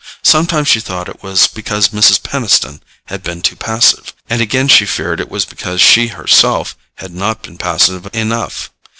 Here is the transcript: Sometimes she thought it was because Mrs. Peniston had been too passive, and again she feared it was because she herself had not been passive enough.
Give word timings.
Sometimes 0.23 0.67
she 0.67 0.79
thought 0.79 1.07
it 1.07 1.21
was 1.21 1.45
because 1.45 1.89
Mrs. 1.89 2.23
Peniston 2.23 2.81
had 3.05 3.21
been 3.21 3.43
too 3.43 3.55
passive, 3.55 4.13
and 4.27 4.41
again 4.41 4.67
she 4.67 4.83
feared 4.83 5.19
it 5.19 5.29
was 5.29 5.45
because 5.45 5.79
she 5.79 6.07
herself 6.07 6.75
had 6.95 7.13
not 7.13 7.43
been 7.43 7.59
passive 7.59 8.09
enough. 8.11 8.71